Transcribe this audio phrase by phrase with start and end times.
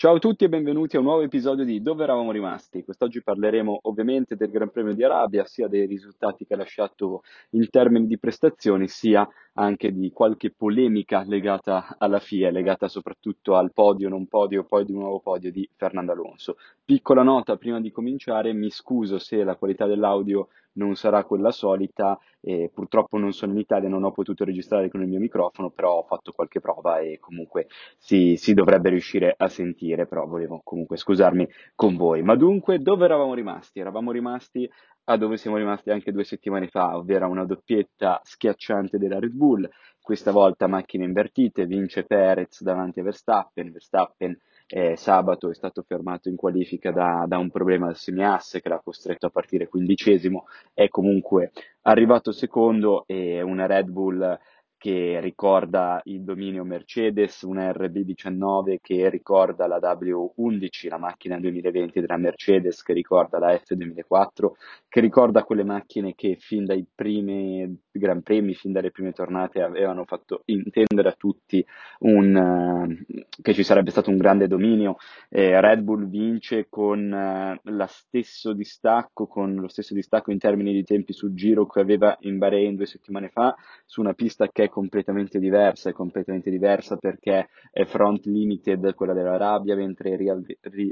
[0.00, 2.84] Ciao a tutti e benvenuti a un nuovo episodio di Dove eravamo rimasti.
[2.84, 7.68] Quest'oggi parleremo ovviamente del Gran Premio di Arabia, sia dei risultati che ha lasciato in
[7.68, 14.08] termini di prestazioni, sia anche di qualche polemica legata alla FIA, legata soprattutto al podio,
[14.08, 16.58] non podio, poi di un nuovo podio di Fernando Alonso.
[16.84, 20.46] Piccola nota prima di cominciare, mi scuso se la qualità dell'audio
[20.78, 25.02] non sarà quella solita, e purtroppo non sono in Italia, non ho potuto registrare con
[25.02, 27.66] il mio microfono, però ho fatto qualche prova e comunque
[27.98, 32.22] si, si dovrebbe riuscire a sentire, però volevo comunque scusarmi con voi.
[32.22, 33.80] Ma dunque, dove eravamo rimasti?
[33.80, 34.68] Eravamo rimasti
[35.10, 39.68] a dove siamo rimasti anche due settimane fa, ovvero una doppietta schiacciante della Red Bull,
[40.00, 44.38] questa volta macchine invertite, vince Perez davanti a Verstappen, Verstappen
[44.68, 48.80] eh, sabato è stato fermato in qualifica da, da un problema al semiasse che l'ha
[48.82, 51.52] costretto a partire quindicesimo, è comunque
[51.82, 54.38] arrivato secondo e una Red Bull
[54.78, 62.16] che ricorda il dominio Mercedes, una RB19 che ricorda la W11, la macchina 2020 della
[62.16, 64.50] Mercedes, che ricorda la F2004,
[64.88, 70.04] che ricorda quelle macchine che fin dai primi Gran Premi, fin dalle prime tornate avevano
[70.04, 71.64] fatto intendere a tutti
[72.00, 74.96] un, uh, che ci sarebbe stato un grande dominio.
[75.28, 80.72] Eh, Red Bull vince con uh, lo stesso distacco, con lo stesso distacco in termini
[80.72, 84.64] di tempi sul giro che aveva in Bahrain due settimane fa, su una pista che
[84.64, 90.44] è completamente diversa, è completamente diversa perché è front limited quella dell'Arabia, mentre real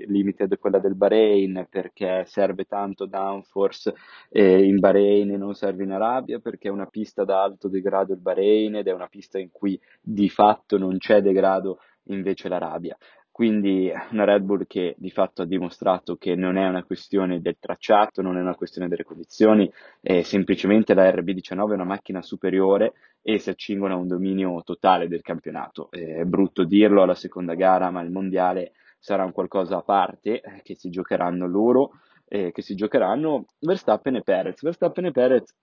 [0.06, 3.94] limited quella del Bahrain, perché serve tanto downforce
[4.31, 8.12] eh, in Bahrain e non serve in Arabia, perché è una pista da alto degrado
[8.12, 11.78] il Bahrain ed è una pista in cui di fatto non c'è degrado
[12.09, 12.97] invece l'Arabia.
[13.36, 17.58] Quindi una Red Bull che di fatto ha dimostrato che non è una questione del
[17.60, 19.70] tracciato, non è una questione delle condizioni,
[20.00, 25.06] è semplicemente la RB19 è una macchina superiore e si accingono a un dominio totale
[25.06, 25.91] del campionato.
[25.91, 30.62] È brutto dirlo alla seconda gara, ma il mondiale sarà un qualcosa a parte eh,
[30.62, 31.91] che si giocheranno loro,
[32.24, 34.62] eh, che si giocheranno Verstappen e Perez.
[34.62, 35.54] Verstappen e Perez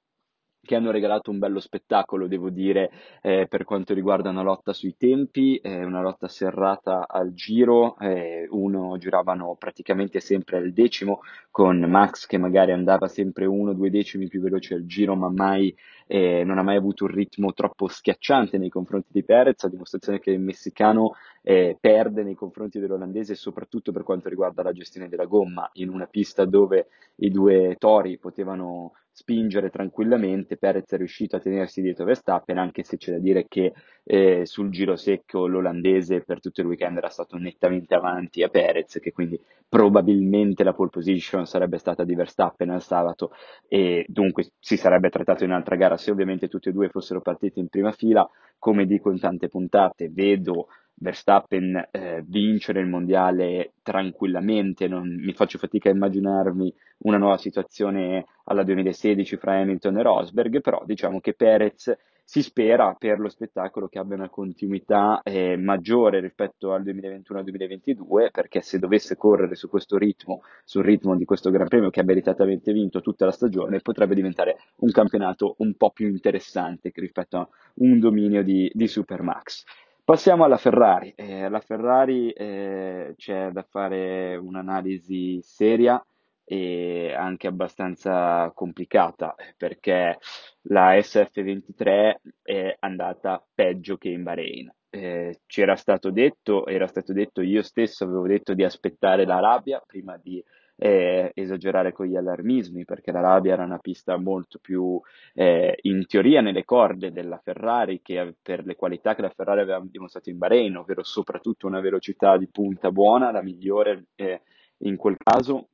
[0.66, 2.90] che hanno regalato un bello spettacolo, devo dire,
[3.22, 8.48] eh, per quanto riguarda una lotta sui tempi, eh, una lotta serrata al giro, eh,
[8.50, 11.20] uno giravano praticamente sempre al decimo,
[11.52, 15.30] con Max che magari andava sempre uno o due decimi più veloce al giro, ma
[15.30, 15.76] mai,
[16.08, 20.20] eh, non ha mai avuto un ritmo troppo schiacciante nei confronti di Perez, a dimostrazione
[20.20, 25.26] che il messicano eh, perde nei confronti dell'olandese, soprattutto per quanto riguarda la gestione della
[25.26, 26.88] gomma, in una pista dove
[27.18, 32.98] i due tori potevano spingere tranquillamente, Perez è riuscito a tenersi dietro Verstappen, anche se
[32.98, 33.72] c'è da dire che
[34.04, 38.98] eh, sul giro secco l'olandese per tutto il weekend era stato nettamente avanti a Perez,
[39.00, 43.32] che quindi probabilmente la pole position sarebbe stata di Verstappen al sabato
[43.68, 45.96] e dunque si sarebbe trattato in un'altra gara.
[45.96, 50.10] Se ovviamente tutti e due fossero partiti in prima fila, come dico in tante puntate,
[50.12, 57.38] vedo Verstappen eh, vincere il mondiale tranquillamente, non, mi faccio fatica a immaginarmi una nuova
[57.38, 61.94] situazione alla 2016 fra Hamilton e Rosberg, però diciamo che Perez
[62.26, 68.62] si spera per lo spettacolo che abbia una continuità eh, maggiore rispetto al 2021-2022, perché
[68.62, 72.72] se dovesse correre su questo ritmo, sul ritmo di questo Gran Premio che ha meritatamente
[72.72, 78.00] vinto tutta la stagione, potrebbe diventare un campionato un po' più interessante rispetto a un
[78.00, 79.66] dominio di, di Supermax.
[80.06, 81.14] Passiamo alla Ferrari.
[81.16, 86.04] Eh, alla Ferrari eh, c'è da fare un'analisi seria
[86.44, 90.20] e anche abbastanza complicata perché
[90.64, 94.74] la SF23 è andata peggio che in Bahrain.
[94.90, 99.82] Eh, ci era stato detto, era stato detto, io stesso avevo detto di aspettare l'Arabia
[99.86, 100.44] prima di
[100.76, 105.00] eh, esagerare con gli allarmismi, perché l'Arabia era una pista molto più
[105.34, 109.82] eh, in teoria nelle corde della Ferrari, che per le qualità che la Ferrari aveva
[109.84, 114.42] dimostrato in Bahrain, ovvero soprattutto una velocità di punta buona, la migliore eh,
[114.80, 115.70] in quel caso,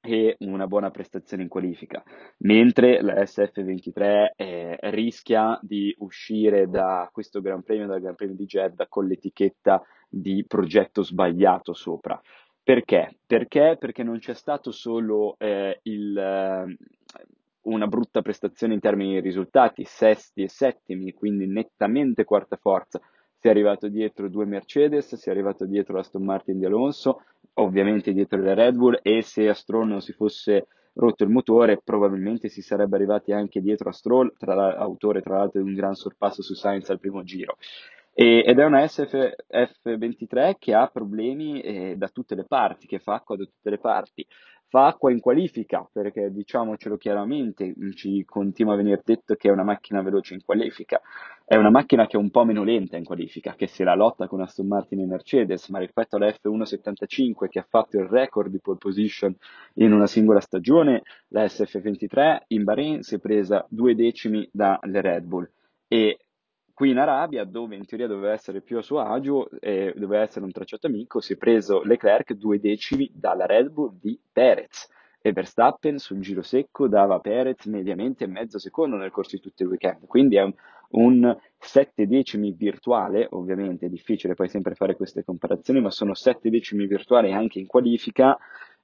[0.00, 2.02] e una buona prestazione in qualifica,
[2.38, 8.46] mentre la SF23 eh, rischia di uscire da questo Gran Premio, dal Gran Premio di
[8.46, 12.20] Jeddah, con l'etichetta di progetto sbagliato sopra.
[12.68, 13.16] Perché?
[13.24, 13.78] Perché?
[13.80, 16.76] Perché non c'è stato solo eh, il, eh,
[17.62, 23.00] una brutta prestazione in termini di risultati, sesti e settimi, quindi nettamente quarta forza.
[23.38, 27.22] Si è arrivato dietro due Mercedes, si è arrivato dietro l'Aston Martin di Alonso,
[27.54, 31.80] ovviamente dietro le Red Bull e se a Stroll non si fosse rotto il motore
[31.82, 35.94] probabilmente si sarebbe arrivati anche dietro a Stroll, tra autore tra l'altro di un gran
[35.94, 37.56] sorpasso su Sainz al primo giro.
[38.20, 43.14] E, ed è una SF23 che ha problemi eh, da tutte le parti, che fa
[43.14, 44.26] acqua da tutte le parti.
[44.66, 49.62] Fa acqua in qualifica, perché diciamocelo chiaramente, ci continua a venire detto che è una
[49.62, 51.00] macchina veloce in qualifica.
[51.44, 54.26] È una macchina che è un po' meno lenta in qualifica, che se la lotta
[54.26, 58.58] con Aston Martin e Mercedes, ma rispetto alla F175 che ha fatto il record di
[58.58, 59.32] pole position
[59.74, 65.22] in una singola stagione, la SF23 in Bahrain si è presa due decimi dalle Red
[65.22, 65.48] Bull.
[65.86, 66.18] E
[66.78, 70.44] Qui in Arabia, dove in teoria doveva essere più a suo agio, eh, doveva essere
[70.44, 74.88] un tracciato amico, si è preso Leclerc due decimi dalla Red Bull di Perez
[75.20, 79.64] e Verstappen sul giro secco dava a Perez mediamente mezzo secondo nel corso di tutto
[79.64, 80.06] il weekend.
[80.06, 80.54] Quindi è un,
[80.90, 86.48] un 7 decimi virtuale, ovviamente è difficile poi sempre fare queste comparazioni, ma sono 7
[86.48, 88.38] decimi virtuali anche in qualifica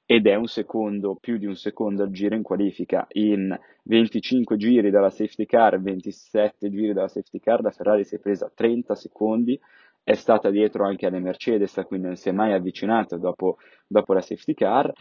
[0.07, 3.07] ed è un secondo, più di un secondo al giro in qualifica.
[3.13, 8.19] In 25 giri dalla safety car, 27 giri dalla safety car, la Ferrari si è
[8.19, 9.59] presa 30 secondi,
[10.03, 13.57] è stata dietro anche alle Mercedes, quindi non si è mai avvicinata dopo,
[13.87, 14.93] dopo la safety car.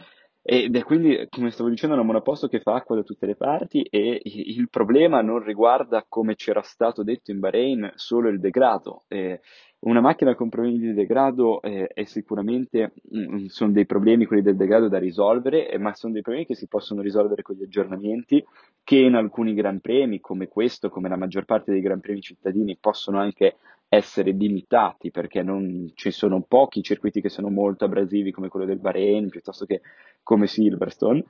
[0.46, 3.82] Ed è quindi, come stavo dicendo, un monoposto che fa acqua da tutte le parti
[3.82, 9.04] e il problema non riguarda, come c'era stato detto in Bahrain, solo il degrado.
[9.08, 9.40] Eh,
[9.84, 14.56] una macchina con problemi di degrado eh, è sicuramente, mm, sono dei problemi quelli del
[14.56, 18.44] degrado da risolvere, eh, ma sono dei problemi che si possono risolvere con gli aggiornamenti
[18.82, 22.78] che in alcuni gran premi, come questo, come la maggior parte dei gran premi cittadini,
[22.80, 23.56] possono anche
[23.88, 28.80] essere limitati perché non, ci sono pochi circuiti che sono molto abrasivi come quello del
[28.80, 29.82] Bahrain piuttosto che
[30.22, 31.24] come Silverstone.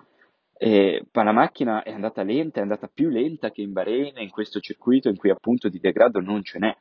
[0.56, 4.30] E, ma la macchina è andata lenta, è andata più lenta che in Bahrain in
[4.30, 6.76] questo circuito in cui appunto di degrado non ce n'è.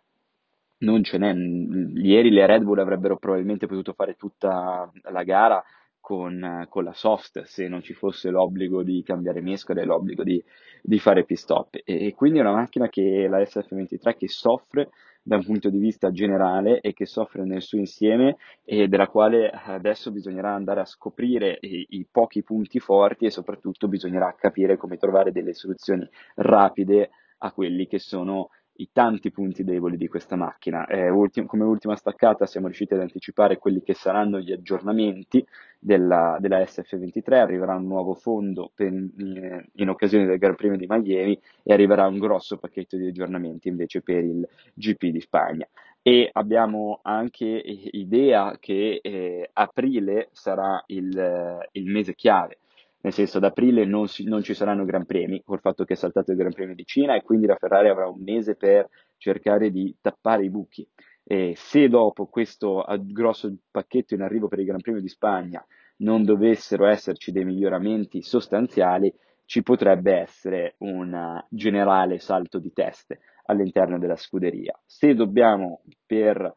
[0.83, 1.33] Non ce n'è.
[1.33, 5.63] Ieri le Red Bull avrebbero probabilmente potuto fare tutta la gara
[5.99, 10.43] con, con, la soft se non ci fosse l'obbligo di cambiare mescole e l'obbligo di,
[10.81, 11.75] di fare pit stop.
[11.75, 14.89] E, e, quindi è una macchina che la SF23 che soffre
[15.21, 19.49] da un punto di vista generale e che soffre nel suo insieme e della quale
[19.49, 24.97] adesso bisognerà andare a scoprire i, i pochi punti forti e soprattutto bisognerà capire come
[24.97, 26.05] trovare delle soluzioni
[26.35, 30.85] rapide a quelli che sono i tanti punti deboli di questa macchina.
[30.87, 35.45] Eh, ultim- come ultima staccata siamo riusciti ad anticipare quelli che saranno gli aggiornamenti
[35.77, 40.87] della, della SF23, arriverà un nuovo fondo per, in, in, occasione del Gran Premio di
[40.87, 45.67] Miami e arriverà un grosso pacchetto di aggiornamenti invece per il GP di Spagna.
[46.01, 52.57] E abbiamo anche idea che eh, aprile sarà il, il mese chiave
[53.03, 55.95] nel senso ad aprile non, si, non, ci saranno Gran Premi, col fatto che è
[55.97, 59.71] saltato il Gran Premio di Cina e quindi la Ferrari avrà un mese per cercare
[59.71, 60.87] di tappare i buchi.
[61.25, 65.65] E se dopo questo grosso pacchetto in arrivo per il Gran Premio di Spagna
[65.97, 69.13] non dovessero esserci dei miglioramenti sostanziali,
[69.45, 74.79] ci potrebbe essere un generale salto di teste all'interno della scuderia.
[74.85, 76.55] Se dobbiamo per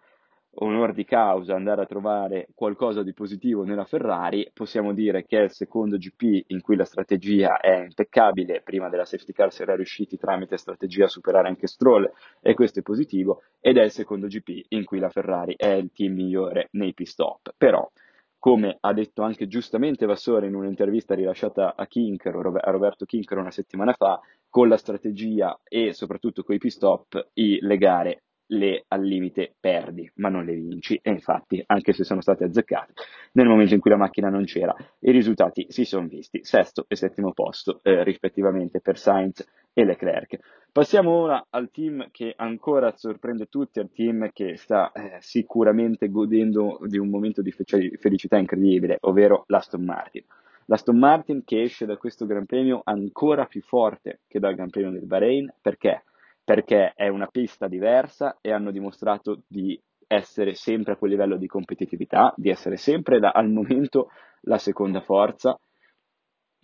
[0.59, 5.43] onor di causa andare a trovare qualcosa di positivo nella Ferrari, possiamo dire che è
[5.43, 9.75] il secondo GP in cui la strategia è impeccabile, prima della safety car si era
[9.75, 12.11] riusciti tramite strategia a superare anche Stroll
[12.41, 15.91] e questo è positivo, ed è il secondo GP in cui la Ferrari è il
[15.93, 17.55] team migliore nei pit stop.
[17.57, 17.91] Però,
[18.39, 23.51] come ha detto anche giustamente Vassore in un'intervista rilasciata a Kinker, a Roberto Kinker una
[23.51, 29.03] settimana fa, con la strategia e soprattutto con i pit stop, le gare le al
[29.03, 30.99] limite perdi, ma non le vinci.
[31.03, 32.93] E infatti, anche se sono state azzeccate,
[33.33, 36.97] nel momento in cui la macchina non c'era, i risultati si sono visti, sesto e
[36.97, 40.39] settimo posto, eh, rispettivamente per Sainz e Leclerc.
[40.73, 46.79] Passiamo ora al team che ancora sorprende tutti, al team che sta eh, sicuramente godendo
[46.83, 50.25] di un momento di felicità incredibile, ovvero l'Aston Martin.
[50.67, 54.91] L'Aston Martin che esce da questo Gran Premio ancora più forte che dal Gran Premio
[54.91, 56.03] del Bahrain, perché?
[56.47, 61.49] Perché è una pista diversa e hanno dimostrato di essere sempre a quel livello di
[61.49, 64.11] competitività, di essere sempre da, al momento
[64.43, 65.59] la seconda forza,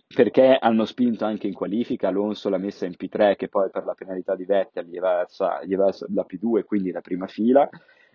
[0.07, 3.93] perché hanno spinto anche in qualifica, Alonso l'ha messa in P3 che poi per la
[3.93, 5.27] penalità di Vettel gli va
[5.65, 7.67] gli va la P2, quindi la prima fila,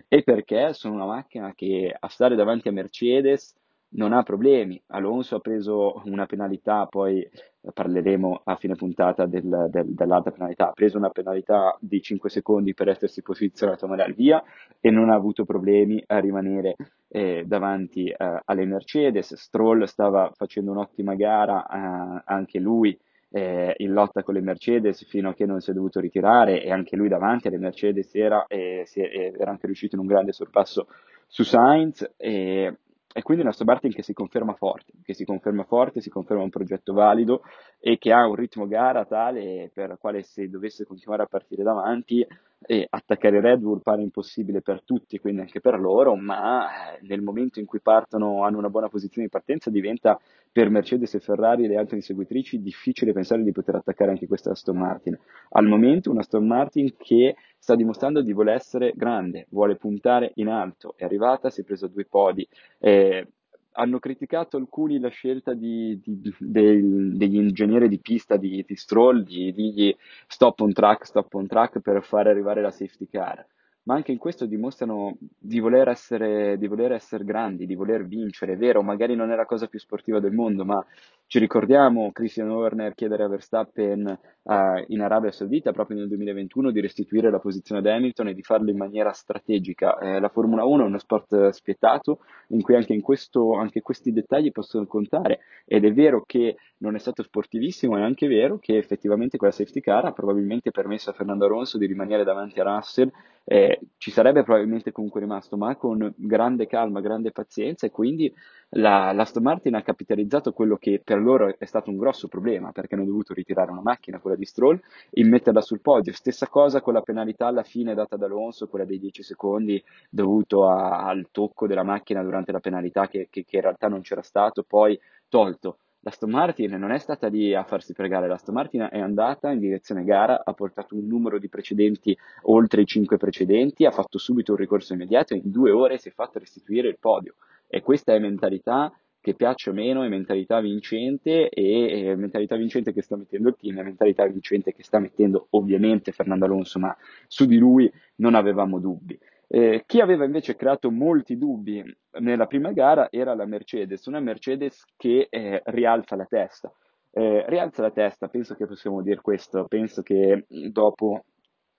[0.08, 3.54] e perché sono una macchina che a stare davanti a Mercedes
[3.90, 4.80] non ha problemi.
[4.88, 7.26] Alonso ha preso una penalità, poi
[7.72, 12.74] parleremo a fine puntata del, del, dell'altra penalità, ha preso una penalità di 5 secondi
[12.74, 14.42] per essersi posizionato male al via
[14.80, 16.76] e non ha avuto problemi a rimanere
[17.08, 19.34] eh, davanti eh, alle Mercedes.
[19.34, 22.98] Stroll stava facendo un'ottima gara, eh, anche lui
[23.30, 26.70] eh, in lotta con le Mercedes fino a che non si è dovuto ritirare e
[26.70, 30.88] anche lui davanti alle Mercedes era, era anche riuscito in un grande sorpasso
[31.26, 32.14] su Sainz.
[32.16, 32.74] E,
[33.18, 36.44] e quindi una Aston Martin che si conferma forte, che si conferma forte, si conferma
[36.44, 37.42] un progetto valido
[37.80, 41.62] e che ha un ritmo gara tale per il quale se dovesse continuare a partire
[41.62, 42.26] davanti
[42.60, 47.22] e attaccare Red Bull pare impossibile per tutti, quindi anche per loro, ma eh, nel
[47.22, 50.18] momento in cui partono, hanno una buona posizione di partenza, diventa
[50.50, 54.50] per Mercedes e Ferrari e le altre inseguitrici difficile pensare di poter attaccare anche questa
[54.50, 55.16] Aston Martin.
[55.50, 60.48] Al momento una Aston Martin che sta dimostrando di voler essere grande, vuole puntare in
[60.48, 62.46] alto, è arrivata, si è presa due podi.
[62.80, 63.26] Eh,
[63.72, 69.52] hanno criticato alcuni la scelta di, di, di, degli ingegneri di pista di, Stroll di
[69.52, 69.96] dirgli
[70.26, 73.46] stop on track, stop on track per far arrivare la safety car
[73.88, 78.52] ma anche in questo dimostrano di voler essere, di voler essere grandi, di voler vincere.
[78.52, 80.84] È vero, magari non è la cosa più sportiva del mondo, ma
[81.28, 84.52] ci ricordiamo Christian Horner chiedere a Verstappen uh,
[84.86, 88.70] in Arabia Saudita proprio nel 2021 di restituire la posizione ad Hamilton e di farlo
[88.70, 89.98] in maniera strategica.
[89.98, 94.10] Eh, la Formula 1 è uno sport spietato in cui anche, in questo, anche questi
[94.10, 98.78] dettagli possono contare ed è vero che non è stato sportivissimo, è anche vero che
[98.78, 103.12] effettivamente quella safety car ha probabilmente permesso a Fernando Alonso di rimanere davanti a Russell
[103.50, 108.32] eh, ci sarebbe probabilmente comunque rimasto, ma con grande calma, grande pazienza e quindi
[108.70, 112.94] la, l'Aston Martin ha capitalizzato quello che per loro è stato un grosso problema perché
[112.94, 116.12] hanno dovuto ritirare una macchina, quella di Stroll, e metterla sul podio.
[116.12, 120.68] Stessa cosa con la penalità alla fine data da Alonso, quella dei 10 secondi dovuto
[120.68, 124.22] a, al tocco della macchina durante la penalità che, che, che in realtà non c'era
[124.22, 124.98] stato, poi
[125.28, 129.00] tolto la Aston Martin non è stata lì a farsi pregare, la Aston Martin è
[129.00, 133.90] andata in direzione gara, ha portato un numero di precedenti oltre i 5 precedenti, ha
[133.90, 137.34] fatto subito un ricorso immediato e in due ore si è fatto restituire il podio.
[137.68, 142.92] E questa è mentalità che piace o meno, è mentalità vincente e è mentalità vincente
[142.92, 146.96] che sta mettendo il team, è mentalità vincente che sta mettendo ovviamente Fernando Alonso, ma
[147.26, 149.18] su di lui non avevamo dubbi.
[149.50, 151.82] Eh, chi aveva invece creato molti dubbi
[152.20, 156.72] nella prima gara era la Mercedes, una Mercedes che eh, rialza la testa.
[157.10, 161.24] Eh, rialza la testa, penso che possiamo dire questo, penso che dopo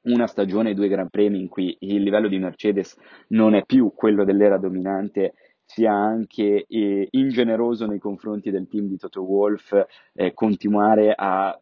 [0.01, 2.97] una stagione e due Gran Premi in cui il livello di Mercedes
[3.29, 5.33] non è più quello dell'era dominante,
[5.71, 9.79] sia anche eh, ingeneroso nei confronti del team di Toto Wolff,
[10.13, 11.55] eh, continuare a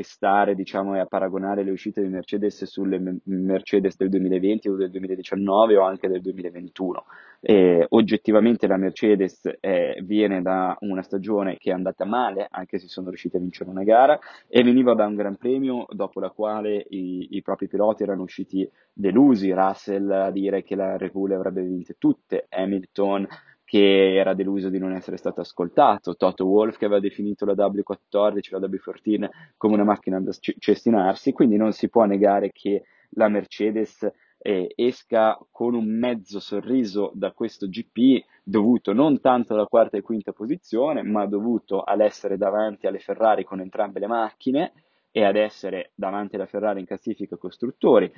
[0.00, 4.90] testare diciamo, e a paragonare le uscite di Mercedes sulle Mercedes del 2020 o del
[4.90, 7.04] 2019 o anche del 2021.
[7.40, 12.88] E, oggettivamente la Mercedes eh, viene da una stagione che è andata male, anche se
[12.88, 16.86] sono riusciti a vincere una gara, e veniva da un Gran Premio dopo la quale
[16.88, 21.62] i, i propri piloti erano usciti delusi, Russell a dire che la Red Bull avrebbe
[21.62, 23.26] vinte tutte, Hamilton
[23.70, 28.50] che era deluso di non essere stato ascoltato, Toto Wolff che aveva definito la W14,
[28.50, 34.10] la W14 come una macchina da cestinarsi, quindi non si può negare che la Mercedes
[34.38, 40.02] eh, esca con un mezzo sorriso da questo GP dovuto non tanto alla quarta e
[40.02, 44.72] quinta posizione, ma dovuto all'essere davanti alle Ferrari con entrambe le macchine
[45.12, 48.12] e ad essere davanti alla Ferrari in classifica costruttori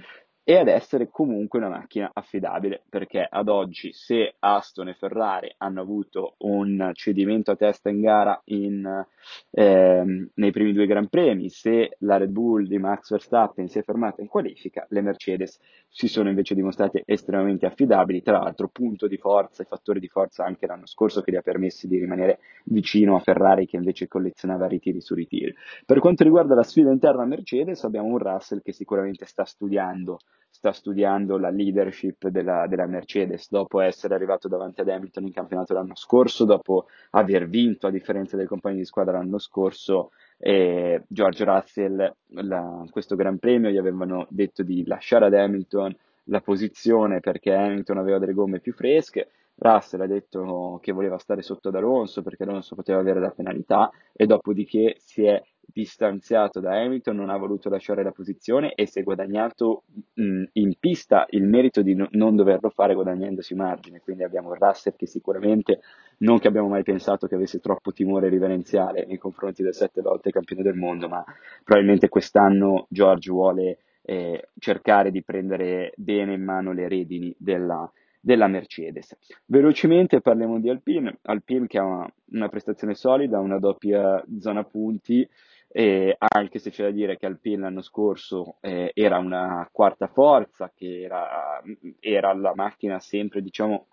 [0.44, 5.80] e ad essere comunque una macchina affidabile perché ad oggi se Aston e Ferrari hanno
[5.80, 9.06] avuto un cedimento a testa in gara in,
[9.50, 13.82] ehm, nei primi due Gran Premi, se la Red Bull di Max Verstappen si è
[13.82, 19.18] fermata in qualifica, le Mercedes si sono invece dimostrate estremamente affidabili, tra l'altro punto di
[19.18, 23.14] forza e fattore di forza anche l'anno scorso che gli ha permesso di rimanere vicino
[23.14, 25.54] a Ferrari che invece collezionava ritiri su ritiri.
[25.86, 30.18] Per quanto riguarda la sfida interna Mercedes abbiamo un Russell che sicuramente sta studiando
[30.62, 35.72] sta studiando la leadership della, della, Mercedes dopo essere arrivato davanti ad Hamilton in campionato
[35.72, 40.10] l'anno scorso, dopo aver vinto a differenza dei compagni di squadra l'anno scorso.
[40.38, 45.96] E George Russell, la, questo Gran Premio, gli avevano detto di lasciare ad Hamilton
[46.26, 49.30] la posizione perché Hamilton aveva delle gomme più fresche.
[49.56, 53.90] Russell ha detto che voleva stare sotto ad Alonso perché Alonso poteva avere la penalità
[54.12, 59.00] e dopodiché si è distanziato da Hamilton, non ha voluto lasciare la posizione e si
[59.00, 64.00] è guadagnato mh, in pista il merito di no- non doverlo fare guadagnandosi margine.
[64.00, 65.80] Quindi abbiamo Russell che sicuramente
[66.18, 70.30] non che abbiamo mai pensato che avesse troppo timore riverenziale nei confronti del sette volte
[70.30, 71.24] campione del mondo, ma
[71.64, 78.46] probabilmente quest'anno George vuole eh, cercare di prendere bene in mano le redini della, della
[78.46, 79.16] Mercedes.
[79.46, 85.28] Velocemente parliamo di Alpine, Alpine che ha una, una prestazione solida, una doppia zona punti,
[85.72, 90.70] eh, anche se c'è da dire che Alpine l'anno scorso eh, era una quarta forza,
[90.74, 91.62] che era,
[91.98, 93.86] era la macchina sempre diciamo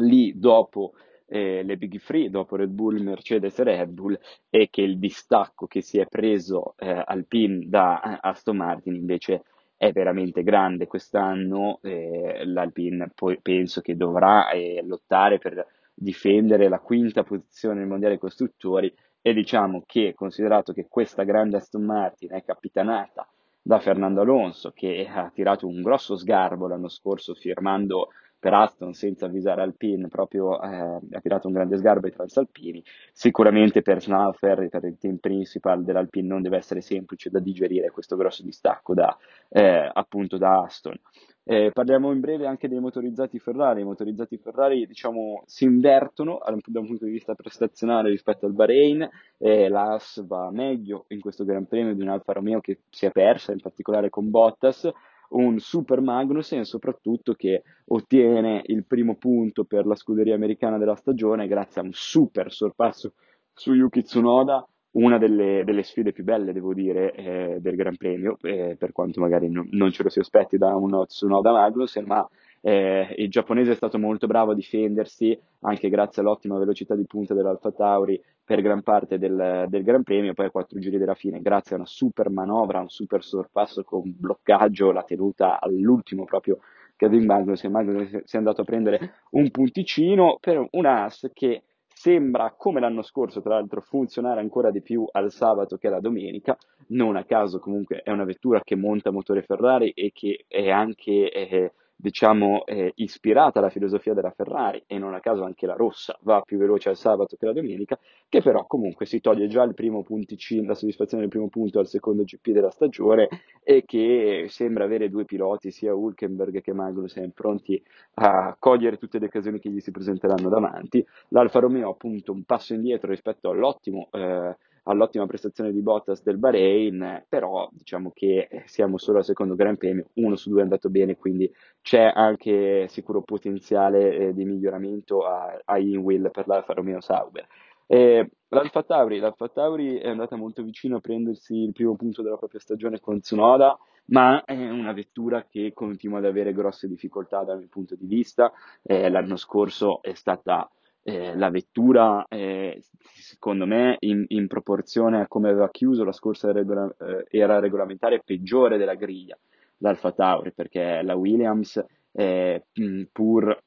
[0.00, 0.94] lì dopo
[1.26, 4.18] eh, le Big Free, dopo Red Bull, Mercedes e Red Bull,
[4.50, 9.44] e che il distacco che si è preso eh, Alpine da Aston Martin invece
[9.76, 11.78] è veramente grande quest'anno.
[11.82, 18.18] Eh, L'Alpine poi penso che dovrà eh, lottare per difendere la quinta posizione nel mondiale
[18.18, 18.92] costruttori
[19.26, 23.28] e diciamo che considerato che questa grande Aston Martin è capitanata
[23.60, 28.10] da Fernando Alonso che ha tirato un grosso sgarbo l'anno scorso firmando
[28.46, 32.80] per Aston senza avvisare Alpine, proprio eh, ha tirato un grande sgarbo ai transalpini.
[33.12, 38.14] Sicuramente per Schnaufer, per il team principal dell'Alpine, non deve essere semplice da digerire questo
[38.14, 39.16] grosso distacco da,
[39.48, 40.94] eh, appunto da Aston.
[41.42, 43.80] Eh, parliamo in breve anche dei motorizzati Ferrari.
[43.80, 49.08] I motorizzati Ferrari diciamo, si invertono da un punto di vista prestazionale rispetto al Bahrain.
[49.38, 53.10] Eh, L'AS va meglio in questo Gran Premio di un Alfa Romeo che si è
[53.10, 54.88] persa, in particolare con Bottas
[55.30, 61.46] un super Magnussen soprattutto che ottiene il primo punto per la scuderia americana della stagione
[61.46, 63.14] grazie a un super sorpasso
[63.52, 68.36] su Yuki Tsunoda, una delle, delle sfide più belle, devo dire, eh, del Gran Premio,
[68.42, 72.26] eh, per quanto magari non, non, ce lo si aspetti da uno Tsunoda Magnussen, ma
[72.60, 77.34] eh, il giapponese è stato molto bravo a difendersi, anche grazie all'ottima velocità di punta
[77.34, 81.40] dell'Alfa Tauri per gran parte del, del, Gran Premio, poi a quattro giri della fine,
[81.40, 86.58] grazie a una super manovra, un super sorpasso con bloccaggio, la tenuta all'ultimo proprio
[86.96, 92.54] Kevin Magnussen, Magnussen si è andato a prendere un punticino per un as che sembra,
[92.56, 96.56] come l'anno scorso tra l'altro, funzionare ancora di più al sabato che alla domenica,
[96.88, 101.30] non a caso comunque è una vettura che monta motore Ferrari e che è anche...
[101.30, 106.16] Eh, diciamo, eh, ispirata alla filosofia della Ferrari e non a caso anche la rossa
[106.22, 109.74] va più veloce al sabato che la domenica, che però comunque si toglie già il
[109.74, 113.28] primo punticino, la soddisfazione del primo punto al secondo GP della stagione
[113.62, 117.82] e che sembra avere due piloti, sia Hulkenberg che Magnussen, pronti
[118.14, 121.04] a cogliere tutte le occasioni che gli si presenteranno davanti.
[121.28, 124.56] L'Alfa Romeo appunto un passo indietro rispetto all'ottimo eh,
[124.86, 130.06] all'ottima prestazione di Bottas del Bahrain, però diciamo che siamo solo al secondo Gran Premio,
[130.14, 135.60] uno su due è andato bene, quindi c'è anche sicuro potenziale eh, di miglioramento a,
[135.64, 137.46] a in-wheel per l'Alfa Romeo Sauber.
[137.86, 142.36] Eh, L'Alfa Tauri, L'Alfa Tauri è andata molto vicino a prendersi il primo punto della
[142.36, 147.58] propria stagione con Tsunoda, ma è una vettura che continua ad avere grosse difficoltà dal
[147.58, 148.52] mio punto di vista.
[148.82, 150.70] Eh, l'anno scorso è stata
[151.08, 152.82] eh, la vettura, eh,
[153.14, 158.22] secondo me, in, in, proporzione a come aveva chiuso la scorsa regola, eh, era regolamentare
[158.24, 159.38] peggiore della griglia
[159.78, 162.64] l'Alfa Tauri, perché la Williams, eh,
[163.12, 163.62] pur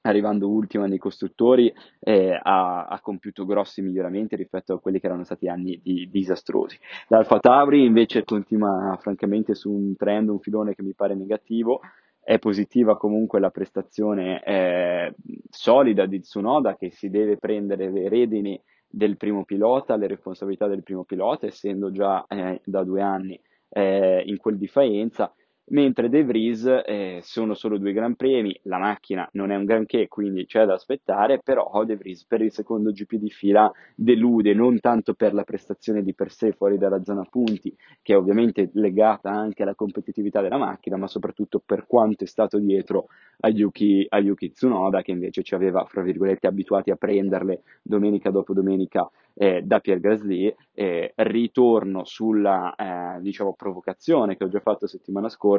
[0.00, 5.24] arrivando ultima nei costruttori, eh, ha, ha, compiuto grossi miglioramenti rispetto a quelli che erano
[5.24, 6.78] stati anni di, disastrosi.
[7.08, 11.80] L'Alfa Tauri invece continua francamente su un trend, un filone che mi pare negativo,
[12.28, 15.14] è positiva comunque la prestazione eh,
[15.48, 20.82] solida di Tsunoda che si deve prendere le redini del primo pilota, le responsabilità del
[20.82, 25.32] primo pilota, essendo già eh, da due anni eh, in quel di Faenza
[25.70, 30.08] mentre De Vries eh, sono solo due gran premi, la macchina non è un granché,
[30.08, 34.80] quindi c'è da aspettare, però De Vries per il secondo GP di fila delude non
[34.80, 39.30] tanto per la prestazione di per sé fuori dalla zona punti, che è ovviamente legata
[39.30, 43.06] anche alla competitività della macchina, ma soprattutto per quanto è stato dietro
[43.40, 48.30] a Yuki, a Yuki Tsunoda, che invece ci aveva, fra virgolette, abituati a prenderle domenica
[48.30, 54.60] dopo domenica eh, da Pierre Gasly, eh, ritorno sulla eh, diciamo, provocazione che ho già
[54.60, 55.57] fatto settimana scorsa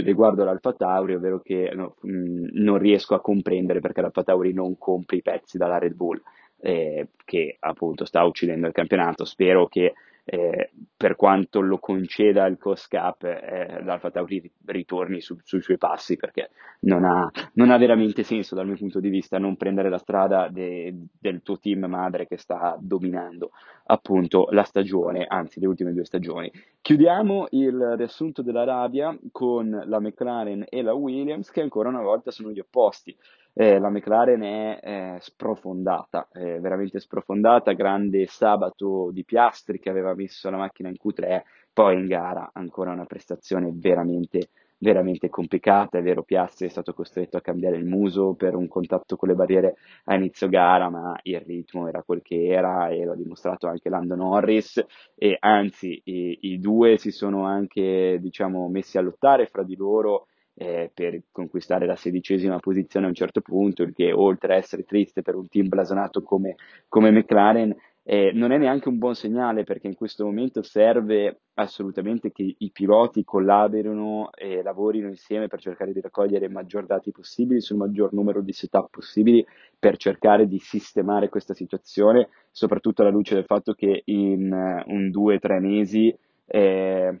[0.00, 4.52] riguardo l'Alfa Tauri, ovvero che no, mh, mm, non riesco a comprendere perché l'Alfa Tauri
[4.52, 6.20] non compri i pezzi dalla Red Bull,
[6.60, 9.24] eh, che appunto sta uccidendo il campionato.
[9.24, 15.36] Spero che eh, per quanto lo conceda il Coast Cup, eh, l'Alfa Tauri ritorni su,
[15.42, 19.38] sui suoi passi perché non ha, non ha, veramente senso dal mio punto di vista
[19.38, 23.50] non prendere la strada de, del tuo team madre che sta dominando
[23.86, 26.50] appunto la stagione, anzi le ultime due stagioni.
[26.80, 32.50] Chiudiamo il riassunto dell'Arabia con la McLaren e la Williams che ancora una volta sono
[32.50, 33.16] gli opposti.
[33.54, 40.14] Eh, la McLaren è eh, sprofondata, è veramente sprofondata, grande sabato di Piastri che aveva
[40.14, 44.48] messo la macchina in Q3, poi in gara ancora una prestazione veramente
[44.82, 49.14] veramente complicata, è vero Piastri è stato costretto a cambiare il muso per un contatto
[49.16, 53.14] con le barriere a inizio gara, ma il ritmo era quel che era e l'ha
[53.14, 54.84] dimostrato anche Lando Norris.
[55.14, 60.26] E anzi i, i due si sono anche diciamo, messi a lottare fra di loro
[60.54, 64.84] eh, per conquistare la sedicesima posizione a un certo punto, il che oltre a essere
[64.84, 66.56] triste per un team blasonato come,
[66.88, 72.32] come McLaren eh, non è neanche un buon segnale perché in questo momento serve assolutamente
[72.32, 77.76] che i piloti collaborino e lavorino insieme per cercare di raccogliere maggior dati possibili sul
[77.76, 79.46] maggior numero di setup possibili
[79.78, 85.10] per cercare di sistemare questa situazione, soprattutto alla luce del fatto che in uh, un
[85.10, 87.20] due o tre mesi eh,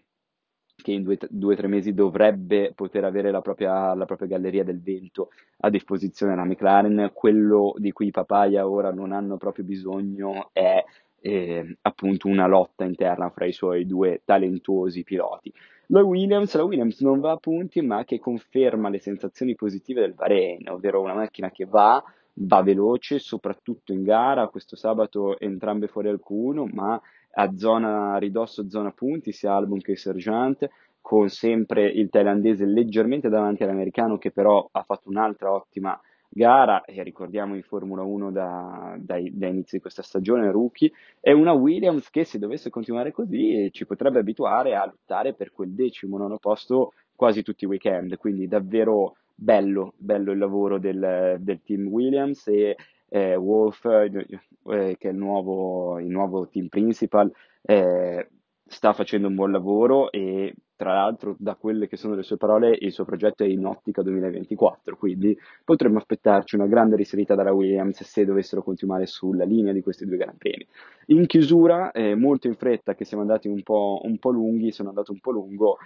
[0.74, 4.80] che in due o tre mesi dovrebbe poter avere la propria, la propria, galleria del
[4.82, 5.30] vento
[5.60, 10.82] a disposizione la McLaren, quello di cui i papaya ora non hanno proprio bisogno è
[11.20, 15.52] eh, appunto una lotta interna fra i suoi due talentuosi piloti.
[15.86, 20.14] La Williams, la Williams non va a punti ma che conferma le sensazioni positive del
[20.14, 22.02] Bahrain, ovvero una macchina che va,
[22.34, 27.00] va veloce, soprattutto in gara, questo sabato entrambe fuori al Q1, ma
[27.34, 30.68] a zona ridosso, zona punti, sia Albon che Sergeant,
[31.00, 36.00] con sempre il thailandese leggermente davanti all'americano che però ha fatto un'altra ottima
[36.34, 40.90] gara e ricordiamo in Formula 1 da, da, da inizio di questa stagione rookie.
[41.20, 45.72] È una Williams che se dovesse continuare così ci potrebbe abituare a lottare per quel
[45.72, 48.16] decimo nono posto quasi tutti i weekend.
[48.16, 52.76] Quindi davvero bello, bello il lavoro del, del team Williams e
[53.12, 58.26] eh, Wolf, eh, che è il nuovo, il nuovo team principal, eh,
[58.64, 62.74] sta facendo un buon lavoro e tra l'altro da quelle che sono le sue parole
[62.80, 68.02] il suo progetto è in ottica 2024, quindi potremmo aspettarci una grande risalita dalla Williams
[68.02, 70.66] se dovessero continuare sulla linea di questi due Gran Premi.
[71.08, 74.88] In chiusura, eh, molto in fretta che siamo andati un po', un po' lunghi, sono
[74.88, 75.76] andato un po' lungo,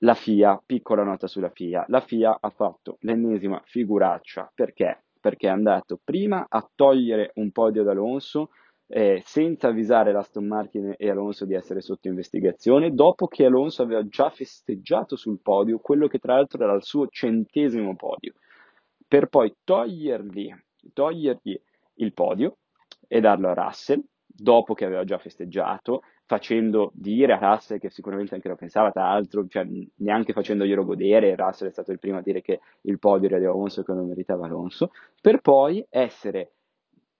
[0.00, 5.50] la FIA, piccola nota sulla FIA, la FIA ha fatto l'ennesima figuraccia perché perché è
[5.50, 8.50] andato prima a togliere un podio ad Alonso
[8.86, 14.06] eh, senza avvisare l'Aston Martin e Alonso di essere sotto investigazione, dopo che Alonso aveva
[14.06, 18.34] già festeggiato sul podio quello che tra l'altro era il suo centesimo podio,
[19.08, 20.54] per poi togliergli,
[20.92, 21.60] togliergli
[21.94, 22.58] il podio
[23.08, 28.34] e darlo a Russell, dopo che aveva già festeggiato, facendo dire a Russell, che sicuramente
[28.34, 32.22] anche lo pensava, tra l'altro, cioè, neanche facendoglielo godere, Russell è stato il primo a
[32.22, 36.55] dire che il podio era di Alonso e che non meritava Alonso, per poi essere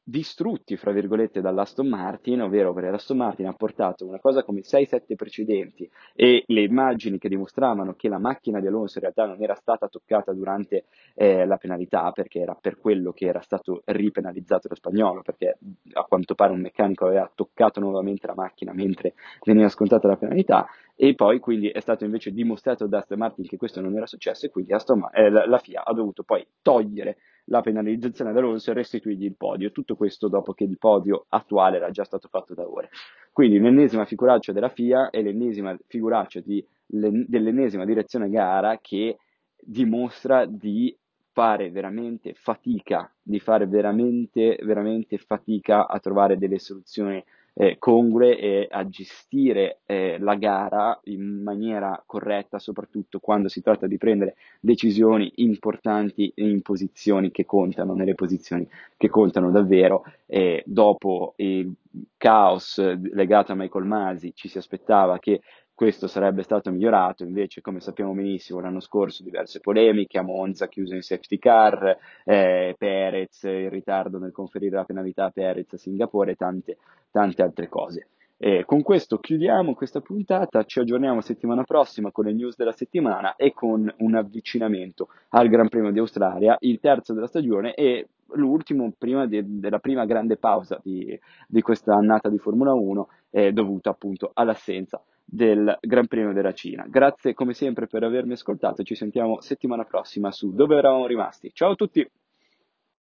[0.09, 5.17] distrutti, fra virgolette, dall'Aston Martin, ovvero perché l'Aston Martin ha portato una cosa come 6-7
[5.17, 9.57] precedenti e le immagini che dimostravano che la macchina di Alonso in realtà non era
[9.57, 14.77] stata toccata durante eh, la penalità, perché era per quello che era stato ripenalizzato lo
[14.77, 15.59] spagnolo, perché
[15.95, 20.69] a quanto pare un meccanico aveva toccato nuovamente la macchina mentre veniva scontata la penalità,
[20.99, 24.47] e poi quindi è stato invece dimostrato da Aston Martin che questo non era successo
[24.47, 28.71] e quindi Aston, eh, la, la FIA ha dovuto poi togliere la penalizzazione ad Alonso
[28.71, 29.73] e restituirgli il podio.
[29.73, 32.89] Tutto questo dopo che il podio attuale era già stato fatto da ore.
[33.31, 39.19] Quindi l'ennesima figuraccia della FIA e l'ennesima figuraccia di, le, dell'ennesima direzione gara che
[39.59, 40.97] dimostra di
[41.33, 47.23] fare veramente fatica, di fare veramente, veramente fatica a trovare delle soluzioni
[47.59, 53.87] eh, congrue e a gestire eh, la gara in maniera corretta, soprattutto quando si tratta
[53.87, 60.05] di prendere decisioni importanti in posizioni che contano, nelle posizioni che contano davvero.
[60.27, 61.73] E dopo il
[62.19, 65.41] caos legato a Michael Masi ci si aspettava che
[65.77, 70.95] questo sarebbe stato migliorato, invece come sappiamo benissimo l'anno scorso diverse polemiche, a Monza chiuso
[70.95, 76.33] in safety car, eh, Perez in ritardo nel conferire la penalità a Perez a Singapore
[76.33, 76.79] e tante,
[77.11, 78.09] tante altre cose.
[78.39, 83.37] E con questo chiudiamo questa puntata, ci aggiorniamo settimana prossima con le news della settimana
[83.37, 88.93] e con un avvicinamento al Gran Premio di Australia, il terzo della stagione e l'ultimo
[88.97, 93.91] prima de- della prima grande pausa di, di questa annata di Formula 1 eh, dovuta
[93.91, 96.87] appunto all'assenza del Gran Premio della Cina.
[96.89, 101.51] Grazie come sempre per avermi ascoltato ci sentiamo settimana prossima su Dove eravamo rimasti.
[101.53, 102.09] Ciao a tutti!